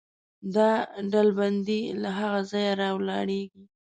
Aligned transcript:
دا 0.55 0.71
ډلبندي 1.11 1.81
له 2.01 2.09
هغه 2.19 2.41
ځایه 2.51 2.73
راولاړېږي. 2.81 3.63